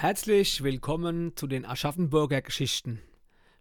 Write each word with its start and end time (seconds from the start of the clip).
Herzlich 0.00 0.62
willkommen 0.62 1.32
zu 1.34 1.48
den 1.48 1.66
Aschaffenburger 1.66 2.40
Geschichten, 2.40 3.00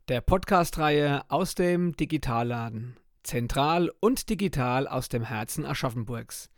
der 0.08 0.22
Podcast-Reihe 0.22 1.24
aus 1.30 1.56
dem 1.56 1.96
Digitalladen, 1.96 2.96
zentral 3.24 3.92
und 4.02 4.30
digital 4.30 4.88
aus 4.88 5.10
dem 5.10 5.24
Herzen 5.24 5.66
Aschaffenburgs. 5.66 6.52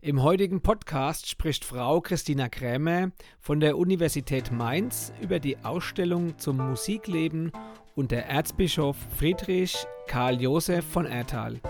Im 0.00 0.22
heutigen 0.22 0.62
Podcast 0.62 1.28
spricht 1.28 1.66
Frau 1.66 2.00
Christina 2.00 2.48
Krämer 2.48 3.10
von 3.38 3.60
der 3.60 3.76
Universität 3.76 4.50
Mainz 4.50 5.12
über 5.20 5.40
die 5.40 5.58
Ausstellung 5.58 6.38
zum 6.38 6.56
Musikleben 6.56 7.52
unter 7.94 8.16
Erzbischof 8.16 8.96
Friedrich 9.18 9.76
Karl 10.06 10.40
Josef 10.40 10.86
von 10.86 11.04
Erthal. 11.04 11.60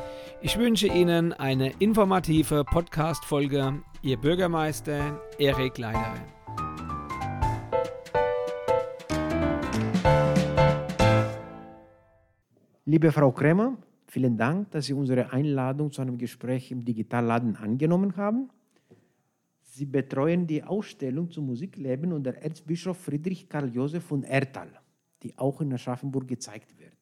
Ich 0.42 0.58
wünsche 0.58 0.86
Ihnen 0.86 1.32
eine 1.32 1.72
informative 1.80 2.62
Podcast-Folge. 2.62 3.82
Ihr 4.02 4.16
Bürgermeister 4.16 5.20
Erik 5.40 5.76
Leidere. 5.76 6.37
Liebe 12.88 13.12
Frau 13.12 13.30
Krämer, 13.32 13.76
vielen 14.06 14.38
Dank, 14.38 14.70
dass 14.70 14.86
Sie 14.86 14.94
unsere 14.94 15.30
Einladung 15.30 15.92
zu 15.92 16.00
einem 16.00 16.16
Gespräch 16.16 16.70
im 16.70 16.82
Digitalladen 16.82 17.54
angenommen 17.56 18.16
haben. 18.16 18.48
Sie 19.60 19.84
betreuen 19.84 20.46
die 20.46 20.64
Ausstellung 20.64 21.30
zum 21.30 21.44
Musikleben 21.44 22.14
unter 22.14 22.32
Erzbischof 22.36 22.96
Friedrich 22.96 23.46
Karl 23.46 23.68
Josef 23.74 24.04
von 24.04 24.22
Erthal, 24.22 24.70
die 25.22 25.36
auch 25.36 25.60
in 25.60 25.70
Aschaffenburg 25.70 26.26
gezeigt 26.26 26.78
wird. 26.78 26.96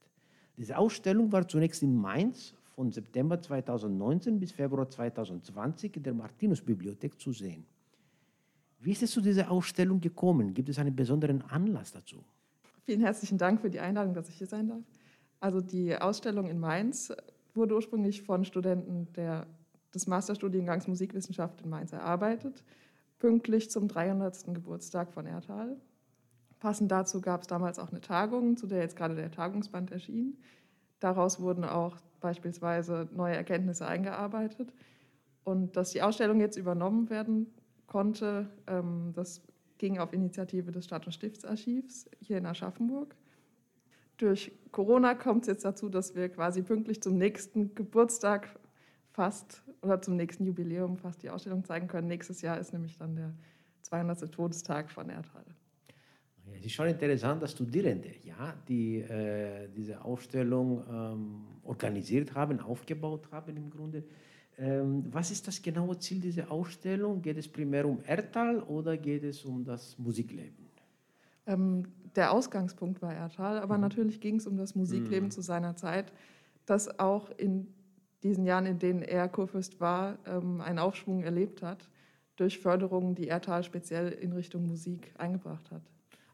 Diese 0.56 0.76
Ausstellung 0.76 1.30
war 1.30 1.46
zunächst 1.46 1.84
in 1.84 1.94
Mainz 1.94 2.52
von 2.74 2.90
September 2.90 3.40
2019 3.40 4.40
bis 4.40 4.50
Februar 4.50 4.90
2020 4.90 5.98
in 5.98 6.02
der 6.02 6.14
Martinusbibliothek 6.14 7.20
zu 7.20 7.30
sehen. 7.30 7.64
Wie 8.80 8.90
ist 8.90 9.04
es 9.04 9.12
zu 9.12 9.20
dieser 9.20 9.52
Ausstellung 9.52 10.00
gekommen? 10.00 10.52
Gibt 10.52 10.68
es 10.68 10.80
einen 10.80 10.96
besonderen 10.96 11.42
Anlass 11.42 11.92
dazu? 11.92 12.24
Vielen 12.82 13.02
herzlichen 13.02 13.38
Dank 13.38 13.60
für 13.60 13.70
die 13.70 13.78
Einladung, 13.78 14.14
dass 14.14 14.28
ich 14.28 14.34
hier 14.34 14.48
sein 14.48 14.66
darf. 14.66 14.82
Also 15.40 15.60
die 15.60 15.96
Ausstellung 15.96 16.48
in 16.48 16.58
Mainz 16.58 17.12
wurde 17.54 17.74
ursprünglich 17.74 18.22
von 18.22 18.44
Studenten 18.44 19.12
der, 19.14 19.46
des 19.94 20.06
Masterstudiengangs 20.06 20.88
Musikwissenschaft 20.88 21.62
in 21.62 21.70
Mainz 21.70 21.92
erarbeitet, 21.92 22.64
pünktlich 23.18 23.70
zum 23.70 23.88
300. 23.88 24.54
Geburtstag 24.54 25.12
von 25.12 25.26
Erthal. 25.26 25.76
Passend 26.58 26.90
dazu 26.90 27.20
gab 27.20 27.42
es 27.42 27.46
damals 27.46 27.78
auch 27.78 27.90
eine 27.90 28.00
Tagung, 28.00 28.56
zu 28.56 28.66
der 28.66 28.80
jetzt 28.80 28.96
gerade 28.96 29.14
der 29.14 29.30
Tagungsband 29.30 29.90
erschien. 29.90 30.38
Daraus 31.00 31.40
wurden 31.40 31.64
auch 31.64 31.96
beispielsweise 32.20 33.08
neue 33.14 33.36
Erkenntnisse 33.36 33.86
eingearbeitet. 33.86 34.72
Und 35.44 35.76
dass 35.76 35.90
die 35.90 36.02
Ausstellung 36.02 36.40
jetzt 36.40 36.56
übernommen 36.56 37.10
werden 37.10 37.46
konnte, 37.86 38.48
ähm, 38.66 39.12
das 39.14 39.42
ging 39.78 39.98
auf 39.98 40.12
Initiative 40.12 40.72
des 40.72 40.86
Stadt- 40.86 41.06
und 41.06 41.12
Stiftsarchivs 41.12 42.10
hier 42.20 42.38
in 42.38 42.46
Aschaffenburg 42.46 43.14
durch 44.16 44.52
Corona 44.72 45.14
kommt 45.14 45.42
es 45.42 45.48
jetzt 45.48 45.64
dazu, 45.64 45.88
dass 45.88 46.14
wir 46.14 46.28
quasi 46.28 46.62
pünktlich 46.62 47.02
zum 47.02 47.16
nächsten 47.16 47.74
Geburtstag 47.74 48.48
fast 49.12 49.62
oder 49.82 50.00
zum 50.02 50.16
nächsten 50.16 50.44
Jubiläum 50.44 50.96
fast 50.96 51.22
die 51.22 51.30
Ausstellung 51.30 51.64
zeigen 51.64 51.88
können. 51.88 52.08
Nächstes 52.08 52.42
Jahr 52.42 52.58
ist 52.58 52.72
nämlich 52.72 52.96
dann 52.98 53.16
der 53.16 53.34
200. 53.82 54.30
Todestag 54.30 54.90
von 54.90 55.08
Erdhall. 55.08 55.44
es 56.58 56.66
ist 56.66 56.72
schon 56.72 56.88
interessant, 56.88 57.42
dass 57.42 57.52
Studierende 57.52 58.10
ja, 58.24 58.54
die 58.68 58.98
äh, 58.98 59.68
diese 59.74 60.04
Ausstellung 60.04 60.82
ähm, 60.90 61.44
organisiert 61.62 62.34
haben, 62.34 62.60
aufgebaut 62.60 63.28
haben 63.30 63.56
im 63.56 63.70
Grunde. 63.70 64.04
Ähm, 64.58 65.04
was 65.10 65.30
ist 65.30 65.46
das 65.46 65.60
genaue 65.60 65.98
Ziel 65.98 66.20
dieser 66.20 66.50
Ausstellung? 66.50 67.20
Geht 67.22 67.38
es 67.38 67.48
primär 67.48 67.86
um 67.86 68.00
Erdtal 68.04 68.60
oder 68.62 68.96
geht 68.96 69.24
es 69.24 69.44
um 69.44 69.64
das 69.64 69.98
Musikleben? 69.98 70.66
Ähm, 71.46 71.86
der 72.16 72.32
Ausgangspunkt 72.32 73.02
war 73.02 73.14
Ertal, 73.14 73.58
aber 73.58 73.76
mhm. 73.76 73.82
natürlich 73.82 74.20
ging 74.20 74.36
es 74.36 74.46
um 74.46 74.56
das 74.56 74.74
Musikleben 74.74 75.26
mhm. 75.26 75.30
zu 75.30 75.42
seiner 75.42 75.76
Zeit, 75.76 76.12
das 76.64 76.98
auch 76.98 77.30
in 77.36 77.68
diesen 78.22 78.44
Jahren, 78.44 78.66
in 78.66 78.78
denen 78.78 79.02
er 79.02 79.28
Kurfürst 79.28 79.80
war, 79.80 80.18
ähm, 80.26 80.60
einen 80.60 80.78
Aufschwung 80.78 81.22
erlebt 81.22 81.62
hat 81.62 81.88
durch 82.36 82.58
Förderungen, 82.58 83.14
die 83.14 83.28
Ertal 83.28 83.62
speziell 83.64 84.12
in 84.12 84.32
Richtung 84.32 84.66
Musik 84.66 85.12
eingebracht 85.16 85.70
hat. 85.70 85.82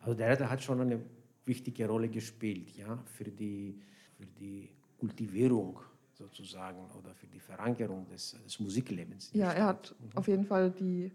Also 0.01 0.15
der 0.15 0.29
Ertal 0.29 0.51
hat 0.51 0.63
schon 0.63 0.81
eine 0.81 1.01
wichtige 1.45 1.87
Rolle 1.87 2.09
gespielt, 2.09 2.71
ja, 2.77 2.99
für 3.05 3.25
die, 3.25 3.79
für 4.17 4.27
die 4.27 4.71
Kultivierung 4.99 5.79
sozusagen 6.13 6.79
oder 6.99 7.15
für 7.15 7.27
die 7.27 7.41
Verankerung 7.41 8.07
des, 8.09 8.37
des 8.45 8.61
Musiklebens. 8.61 9.31
Ja, 9.33 9.53
er 9.53 9.67
hat 9.67 9.95
mhm. 9.99 10.17
auf 10.17 10.29
jeden 10.29 10.45
Fall 10.45 10.71
die, 10.71 11.13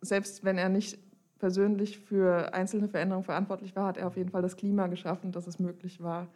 selbst 0.00 0.44
wenn 0.44 0.58
er 0.58 0.68
nicht 0.68 0.98
persönlich 1.44 1.98
für 1.98 2.54
einzelne 2.54 2.88
Veränderungen 2.88 3.26
verantwortlich 3.26 3.76
war, 3.76 3.88
hat 3.88 3.98
er 3.98 4.06
auf 4.06 4.16
jeden 4.16 4.30
Fall 4.30 4.40
das 4.40 4.56
Klima 4.56 4.86
geschaffen, 4.86 5.30
dass 5.30 5.46
es 5.46 5.58
möglich 5.58 6.02
war, 6.02 6.26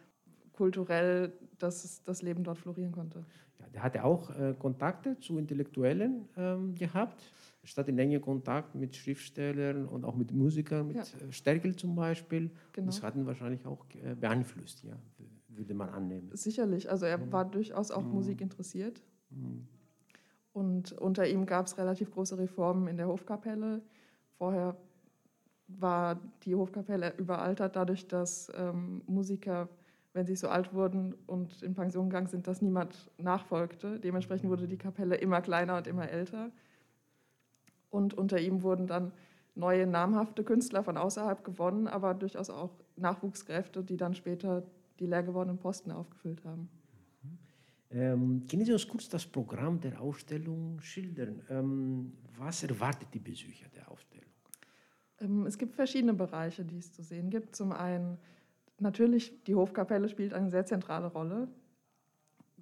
kulturell, 0.53 1.33
dass 1.57 2.03
das 2.03 2.21
Leben 2.21 2.43
dort 2.43 2.59
florieren 2.59 2.91
konnte. 2.91 3.25
Ja, 3.59 3.65
der 3.73 3.81
hatte 3.81 4.03
auch 4.03 4.29
äh, 4.29 4.53
Kontakte 4.53 5.19
zu 5.19 5.39
Intellektuellen 5.39 6.29
ähm, 6.37 6.75
gehabt, 6.75 7.23
statt 7.63 7.87
in 7.87 7.97
engen 7.97 8.21
Kontakt 8.21 8.75
mit 8.75 8.95
Schriftstellern 8.95 9.87
und 9.87 10.05
auch 10.05 10.15
mit 10.15 10.31
Musikern, 10.31 10.89
mit 10.89 10.97
ja. 10.97 11.01
Äh, 11.01 11.31
Sterkel 11.31 11.75
zum 11.75 11.95
Beispiel. 11.95 12.51
Genau. 12.73 12.85
Das 12.85 13.01
hat 13.01 13.15
ihn 13.15 13.25
wahrscheinlich 13.25 13.65
auch 13.65 13.83
äh, 14.03 14.13
beeinflusst, 14.13 14.83
ja, 14.83 14.95
würde 15.47 15.73
man 15.73 15.89
annehmen. 15.89 16.29
Sicherlich, 16.33 16.87
also 16.87 17.07
er 17.07 17.17
mhm. 17.17 17.31
war 17.31 17.45
durchaus 17.49 17.89
auch 17.89 18.03
mhm. 18.03 18.11
Musik 18.11 18.41
interessiert. 18.41 19.01
Mhm. 19.31 19.65
Und 20.53 20.91
unter 20.91 21.27
ihm 21.27 21.47
gab 21.47 21.65
es 21.65 21.79
relativ 21.79 22.11
große 22.11 22.37
Reformen 22.37 22.85
in 22.87 22.97
der 22.97 23.07
Hofkapelle. 23.07 23.81
Vorher 24.37 24.77
war 25.77 26.19
die 26.43 26.55
Hofkapelle 26.55 27.13
überaltert, 27.17 27.75
dadurch, 27.75 28.07
dass 28.07 28.51
ähm, 28.55 29.01
Musiker, 29.07 29.69
wenn 30.13 30.25
sie 30.25 30.35
so 30.35 30.49
alt 30.49 30.73
wurden 30.73 31.13
und 31.27 31.61
in 31.61 31.75
Pension 31.75 32.09
gegangen 32.09 32.27
sind, 32.27 32.47
dass 32.47 32.61
niemand 32.61 33.11
nachfolgte. 33.17 33.99
Dementsprechend 33.99 34.49
wurde 34.49 34.67
die 34.67 34.77
Kapelle 34.77 35.15
immer 35.15 35.41
kleiner 35.41 35.77
und 35.77 35.87
immer 35.87 36.09
älter. 36.09 36.51
Und 37.89 38.13
unter 38.15 38.39
ihm 38.39 38.63
wurden 38.63 38.87
dann 38.87 39.11
neue 39.55 39.85
namhafte 39.85 40.43
Künstler 40.43 40.83
von 40.83 40.97
außerhalb 40.97 41.43
gewonnen, 41.43 41.87
aber 41.87 42.13
durchaus 42.13 42.49
auch 42.49 42.71
Nachwuchskräfte, 42.95 43.83
die 43.83 43.97
dann 43.97 44.15
später 44.15 44.63
die 44.99 45.05
leer 45.05 45.23
gewordenen 45.23 45.59
Posten 45.59 45.91
aufgefüllt 45.91 46.43
haben. 46.43 46.69
Ähm, 47.91 48.45
können 48.47 48.65
Sie 48.65 48.73
uns 48.73 48.87
kurz 48.87 49.09
das 49.09 49.25
Programm 49.25 49.79
der 49.79 49.99
Ausstellung 49.99 50.79
schildern? 50.81 51.41
Ähm, 51.49 52.13
was 52.37 52.63
erwartet 52.63 53.07
die 53.13 53.19
Besucher 53.19 53.67
der 53.75 53.89
Ausstellung? 53.89 54.28
Ähm, 55.19 55.45
es 55.45 55.57
gibt 55.57 55.75
verschiedene 55.75 56.13
Bereiche, 56.13 56.63
die 56.65 56.77
es 56.77 56.91
zu 56.91 57.03
sehen 57.03 57.29
gibt. 57.29 57.55
Zum 57.55 57.71
einen 57.71 58.17
natürlich, 58.79 59.43
die 59.43 59.55
Hofkapelle 59.55 60.09
spielt 60.09 60.33
eine 60.33 60.49
sehr 60.49 60.65
zentrale 60.65 61.07
Rolle, 61.07 61.47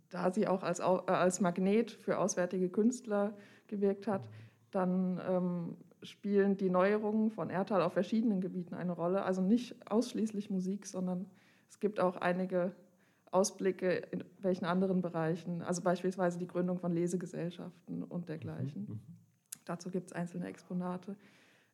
da 0.09 0.31
sie 0.31 0.47
auch 0.47 0.63
als, 0.63 0.79
äh, 0.79 0.83
als 0.83 1.41
Magnet 1.41 1.91
für 1.91 2.17
auswärtige 2.17 2.69
Künstler 2.69 3.33
gewirkt 3.67 4.07
hat. 4.07 4.27
Dann 4.71 5.21
ähm, 5.27 5.77
spielen 6.03 6.57
die 6.57 6.69
Neuerungen 6.69 7.31
von 7.31 7.49
Erthal 7.49 7.81
auf 7.81 7.93
verschiedenen 7.93 8.41
Gebieten 8.41 8.75
eine 8.75 8.91
Rolle. 8.91 9.23
Also 9.23 9.41
nicht 9.41 9.91
ausschließlich 9.91 10.49
Musik, 10.49 10.85
sondern 10.85 11.25
es 11.69 11.79
gibt 11.79 11.99
auch 11.99 12.17
einige 12.17 12.73
Ausblicke 13.31 13.91
in 14.11 14.23
welchen 14.39 14.65
anderen 14.65 15.01
Bereichen, 15.01 15.61
also 15.61 15.81
beispielsweise 15.81 16.39
die 16.39 16.47
Gründung 16.47 16.79
von 16.79 16.93
Lesegesellschaften 16.93 18.03
und 18.03 18.29
dergleichen. 18.29 18.83
Mhm. 18.83 18.93
mhm. 18.93 18.99
Dazu 19.65 19.89
gibt 19.89 20.07
es 20.07 20.13
einzelne 20.13 20.47
Exponate. 20.47 21.17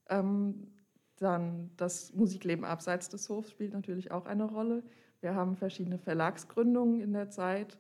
Ähm, 0.10 0.68
dann 1.18 1.72
das 1.78 2.14
Musikleben 2.14 2.66
abseits 2.66 3.10
des 3.10 3.30
Hofs 3.30 3.52
spielt 3.52 3.74
natürlich 3.74 4.12
auch 4.12 4.26
eine 4.26 4.46
Rolle. 4.46 4.84
Wir 5.22 5.36
haben 5.36 5.56
verschiedene 5.56 5.98
Verlagsgründungen 5.98 7.00
in 7.00 7.14
der 7.14 7.30
Zeit. 7.30 7.78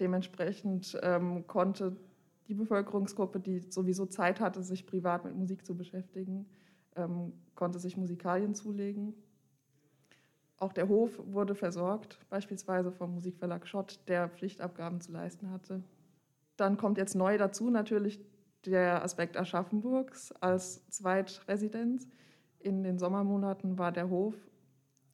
Dementsprechend 0.00 0.98
ähm, 1.02 1.46
konnte 1.46 1.96
die 2.48 2.54
Bevölkerungsgruppe, 2.54 3.40
die 3.40 3.60
sowieso 3.70 4.06
Zeit 4.06 4.40
hatte, 4.40 4.62
sich 4.62 4.86
privat 4.86 5.24
mit 5.24 5.36
Musik 5.36 5.64
zu 5.64 5.76
beschäftigen, 5.76 6.46
ähm, 6.96 7.32
konnte 7.54 7.78
sich 7.78 7.96
Musikalien 7.96 8.54
zulegen. 8.54 9.14
Auch 10.56 10.72
der 10.72 10.88
Hof 10.88 11.20
wurde 11.24 11.54
versorgt, 11.54 12.18
beispielsweise 12.28 12.92
vom 12.92 13.14
Musikverlag 13.14 13.66
Schott, 13.66 14.00
der 14.08 14.28
Pflichtabgaben 14.28 15.00
zu 15.00 15.12
leisten 15.12 15.50
hatte. 15.50 15.82
Dann 16.56 16.76
kommt 16.76 16.98
jetzt 16.98 17.14
neu 17.14 17.38
dazu 17.38 17.70
natürlich 17.70 18.20
der 18.66 19.02
Aspekt 19.02 19.36
Aschaffenburgs 19.36 20.32
als 20.40 20.88
Zweitresidenz. 20.88 22.08
In 22.58 22.82
den 22.82 22.98
Sommermonaten 22.98 23.78
war 23.78 23.92
der 23.92 24.08
Hof 24.08 24.34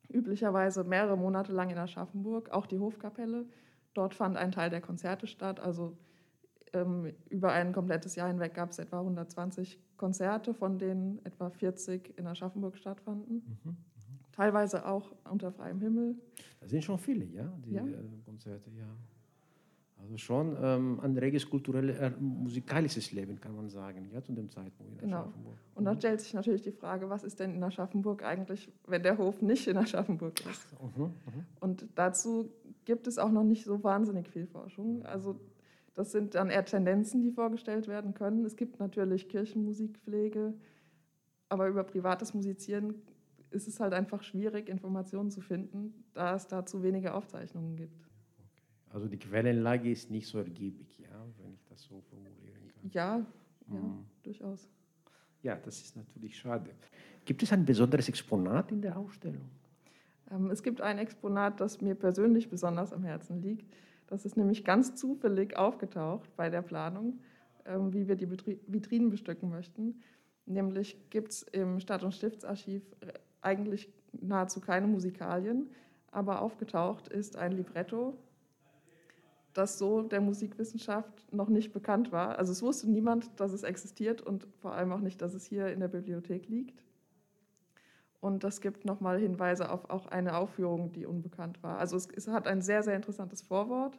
üblicherweise 0.09 0.85
mehrere 0.85 1.17
Monate 1.17 1.53
lang 1.53 1.71
in 1.71 1.79
Aschaffenburg, 1.79 2.51
auch 2.51 2.67
die 2.67 2.79
Hofkapelle. 2.79 3.47
Dort 3.95 4.15
fand 4.15 4.37
ein 4.37 4.53
Teil 4.53 4.71
der 4.71 4.81
Konzerte 4.81 5.27
statt. 5.27 5.61
Also 5.61 5.97
ähm, 6.73 7.13
über 7.29 7.53
ein 7.53 7.73
komplettes 7.73 8.15
Jahr 8.15 8.29
hinweg 8.29 8.55
gab 8.55 8.71
es 8.71 8.79
etwa 8.79 9.01
120 9.01 9.81
Konzerte, 9.97 10.55
von 10.55 10.79
denen 10.79 11.25
etwa 11.25 11.51
40 11.51 12.19
in 12.19 12.27
Aschaffenburg 12.27 12.77
stattfanden. 12.77 13.59
Mhm, 13.65 13.71
mhm. 13.71 13.77
Teilweise 14.33 14.87
auch 14.87 15.13
unter 15.29 15.53
freiem 15.53 15.81
Himmel. 15.81 16.17
Das 16.61 16.71
sind 16.71 16.85
schon 16.85 16.99
viele, 16.99 17.25
ja, 17.27 17.53
die 17.65 17.73
ja. 17.73 17.85
Äh, 17.85 18.23
Konzerte, 18.25 18.71
ja. 18.71 18.87
Also 20.03 20.17
schon 20.17 20.57
ähm, 20.61 21.01
ein 21.01 21.17
reges 21.17 21.49
kulturelles, 21.49 21.99
äh, 21.99 22.11
musikalisches 22.19 23.13
Leben, 23.13 23.41
kann 23.41 23.55
man 23.55 23.69
sagen, 23.69 24.09
ja, 24.13 24.23
zu 24.23 24.33
dem 24.33 24.51
Zeitpunkt 24.51 24.95
in 24.95 24.99
Genau. 24.99 25.23
Aschaffenburg. 25.23 25.59
Und 25.75 25.85
dann 25.85 25.97
stellt 25.99 26.21
sich 26.21 26.35
natürlich 26.35 26.63
die 26.63 26.73
Frage, 26.73 27.09
was 27.11 27.23
ist 27.23 27.39
denn 27.41 27.55
in 27.55 27.63
Aschaffenburg 27.63 28.23
eigentlich, 28.25 28.73
wenn 28.87 29.03
der 29.03 29.19
Hof 29.19 29.43
nicht 29.43 29.67
in 29.69 29.77
Aschaffenburg 29.77 30.41
ist? 30.41 30.67
Mhm, 30.81 31.03
mhm. 31.05 31.13
Und 31.61 31.87
dazu 31.95 32.51
gibt 32.85 33.07
es 33.07 33.19
auch 33.19 33.31
noch 33.31 33.45
nicht 33.45 33.65
so 33.65 33.85
wahnsinnig 33.85 34.29
viel 34.29 34.47
Forschung. 34.47 35.05
Also 35.05 35.39
das 35.95 36.13
sind 36.13 36.35
dann 36.35 36.51
eher 36.51 36.65
Tendenzen, 36.65 37.23
die 37.23 37.31
vorgestellt 37.31 37.89
werden 37.89 38.15
können. 38.15 38.45
Es 38.45 38.57
gibt 38.57 38.81
natürlich 38.81 39.29
Kirchenmusikpflege, 39.29 40.55
aber 41.49 41.69
über 41.69 41.85
privates 41.85 42.33
Musizieren 42.35 42.95
ist 43.51 43.69
es 43.69 43.81
halt 43.81 43.93
einfach 43.93 44.23
schwierig, 44.23 44.69
Informationen 44.69 45.31
zu 45.31 45.41
finden, 45.41 46.05
da 46.15 46.35
es 46.35 46.47
dazu 46.47 46.83
wenige 46.83 47.15
Aufzeichnungen 47.15 47.77
gibt. 47.77 48.10
Also 48.93 49.07
die 49.07 49.19
Quellenlage 49.19 49.91
ist 49.91 50.11
nicht 50.11 50.27
so 50.27 50.39
ergiebig, 50.39 50.99
ja, 50.99 51.09
wenn 51.39 51.55
ich 51.55 51.65
das 51.67 51.83
so 51.83 52.01
formulieren 52.11 52.61
kann. 52.75 52.91
Ja, 52.93 53.17
ja, 53.19 53.25
Mhm. 53.79 54.05
durchaus. 54.23 54.69
Ja, 55.43 55.57
das 55.57 55.81
ist 55.81 55.97
natürlich 55.97 56.37
schade. 56.37 56.71
Gibt 57.25 57.43
es 57.43 57.53
ein 57.53 57.65
besonderes 57.65 58.09
Exponat 58.09 58.73
in 58.73 58.83
der 58.83 58.97
Ausstellung? 58.99 59.49
Ähm, 60.31 60.51
es 60.51 60.63
gibt 60.63 60.81
ein 60.81 60.99
Exponat, 60.99 61.61
das 61.61 61.81
mir 61.81 61.95
persönlich 61.95 62.51
besonders 62.51 62.93
am 62.93 63.05
Herzen 63.05 63.41
liegt. 63.41 63.73
Das 64.09 64.25
ist 64.25 64.37
nämlich 64.37 64.65
ganz 64.65 64.97
zufällig 64.97 65.57
aufgetaucht 65.57 66.35
bei 66.37 66.51
der 66.51 66.63
Planung, 66.63 67.21
ähm, 67.65 67.93
wie 67.95 68.09
wir 68.09 68.17
die 68.17 68.27
Betri- 68.27 68.59
Vitrinen 68.67 69.09
bestücken 69.09 69.49
möchten. 69.51 70.03
Nämlich 70.47 70.97
gibt 71.11 71.31
es 71.31 71.43
im 71.45 71.79
Stadt- 71.79 72.03
und 72.03 72.13
Stiftsarchiv 72.13 72.83
äh, 73.01 73.13
eigentlich 73.41 73.89
nahezu 74.21 74.61
keine 74.61 74.89
Musikalien, 74.89 75.71
aber 76.11 76.43
aufgetaucht 76.43 77.07
ist 77.09 77.37
ein 77.37 77.53
Libretto, 77.53 78.19
das 79.53 79.79
so 79.79 80.03
der 80.03 80.21
Musikwissenschaft 80.21 81.33
noch 81.33 81.49
nicht 81.49 81.73
bekannt 81.73 82.13
war. 82.13 82.39
Also 82.39 82.53
es 82.53 82.63
wusste 82.63 82.89
niemand, 82.91 83.41
dass 83.41 83.53
es 83.53 83.63
existiert 83.63 84.23
und 84.23 84.47
vor 84.61 84.75
allem 84.75 84.93
auch 84.93 85.01
nicht, 85.01 85.21
dass 85.23 85.35
es 85.35 85.45
hier 85.45 85.69
in 85.69 85.81
der 85.81 85.89
Bibliothek 85.89 86.49
liegt. 86.49 86.85
Und 88.21 88.45
das 88.45 88.61
gibt 88.61 88.85
nochmal 88.85 89.19
Hinweise 89.19 89.71
auf 89.71 89.89
auch 89.89 90.07
eine 90.07 90.37
Aufführung, 90.37 90.93
die 90.93 91.07
unbekannt 91.07 91.63
war. 91.63 91.79
Also 91.79 91.97
es, 91.97 92.09
es 92.15 92.29
hat 92.29 92.47
ein 92.47 92.61
sehr, 92.61 92.83
sehr 92.83 92.95
interessantes 92.95 93.43
Vorwort. 93.43 93.99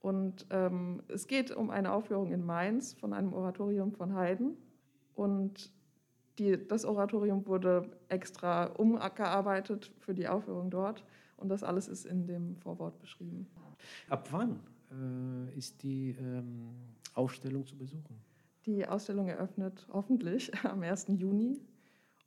Und 0.00 0.46
ähm, 0.50 1.02
es 1.08 1.26
geht 1.26 1.50
um 1.50 1.70
eine 1.70 1.92
Aufführung 1.92 2.30
in 2.32 2.46
Mainz 2.46 2.94
von 2.94 3.12
einem 3.12 3.32
Oratorium 3.32 3.92
von 3.92 4.14
Haydn. 4.14 4.56
Und 5.14 5.72
die, 6.38 6.66
das 6.68 6.84
Oratorium 6.84 7.46
wurde 7.46 7.90
extra 8.08 8.66
umgearbeitet 8.66 9.92
für 9.98 10.14
die 10.14 10.28
Aufführung 10.28 10.70
dort. 10.70 11.04
Und 11.36 11.48
das 11.48 11.64
alles 11.64 11.88
ist 11.88 12.06
in 12.06 12.26
dem 12.26 12.56
Vorwort 12.58 12.98
beschrieben. 13.00 13.48
Ab 14.08 14.28
wann 14.30 14.60
äh, 14.90 15.56
ist 15.56 15.82
die 15.82 16.10
ähm, 16.18 16.68
Ausstellung 17.14 17.66
zu 17.66 17.76
besuchen? 17.76 18.16
Die 18.66 18.86
Ausstellung 18.86 19.28
eröffnet 19.28 19.86
hoffentlich 19.92 20.52
am 20.64 20.82
1. 20.82 21.06
Juni 21.16 21.60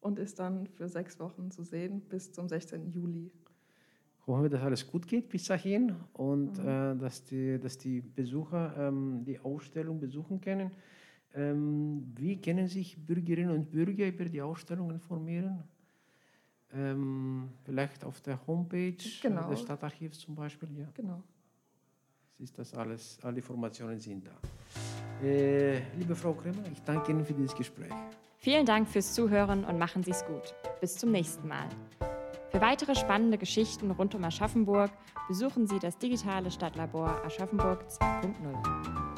und 0.01 0.19
ist 0.19 0.39
dann 0.39 0.67
für 0.67 0.87
sechs 0.87 1.19
Wochen 1.19 1.51
zu 1.51 1.63
sehen 1.63 2.01
bis 2.01 2.31
zum 2.31 2.47
16. 2.47 2.91
Juli. 2.91 3.31
Hoffen 4.25 4.43
wir, 4.43 4.49
dass 4.49 4.61
alles 4.61 4.85
gut 4.87 5.07
geht 5.07 5.27
bis 5.29 5.45
dahin 5.45 5.95
und 6.13 6.59
äh, 6.59 6.95
dass, 6.95 7.23
die, 7.25 7.59
dass 7.59 7.77
die 7.77 7.99
Besucher 8.01 8.75
ähm, 8.77 9.23
die 9.25 9.39
Ausstellung 9.39 9.99
besuchen 9.99 10.39
können. 10.39 10.71
Ähm, 11.33 12.11
wie 12.15 12.39
können 12.39 12.67
sich 12.67 12.97
Bürgerinnen 13.05 13.51
und 13.51 13.69
Bürger 13.71 14.07
über 14.07 14.25
die 14.25 14.41
Ausstellung 14.41 14.91
informieren? 14.91 15.63
Ähm, 16.71 17.49
vielleicht 17.63 18.03
auf 18.05 18.21
der 18.21 18.45
Homepage 18.45 18.95
Genau. 19.21 19.49
des 19.49 19.61
Stadtarchivs 19.61 20.19
zum 20.19 20.35
Beispiel. 20.35 20.69
Ja, 20.77 20.87
Genau. 20.93 21.23
Ist 22.39 22.57
das 22.57 22.73
alles, 22.73 23.17
alle 23.21 23.37
Informationen 23.37 23.99
sind 23.99 24.25
da. 24.25 25.25
Äh, 25.25 25.81
liebe 25.97 26.15
Frau 26.15 26.33
Kremer, 26.33 26.63
ich 26.71 26.81
danke 26.83 27.11
Ihnen 27.11 27.25
für 27.25 27.33
dieses 27.33 27.55
Gespräch. 27.55 27.91
Vielen 28.37 28.65
Dank 28.65 28.87
fürs 28.87 29.13
Zuhören 29.13 29.65
und 29.65 29.77
machen 29.77 30.03
Sie 30.03 30.11
es 30.11 30.25
gut. 30.25 30.55
Bis 30.79 30.95
zum 30.95 31.11
nächsten 31.11 31.47
Mal. 31.47 31.67
Für 32.49 32.61
weitere 32.61 32.95
spannende 32.95 33.37
Geschichten 33.37 33.91
rund 33.91 34.15
um 34.15 34.23
Aschaffenburg 34.23 34.91
besuchen 35.27 35.67
Sie 35.67 35.77
das 35.79 35.97
digitale 35.97 36.49
Stadtlabor 36.49 37.23
Aschaffenburg 37.25 37.85
2.0. 37.89 39.08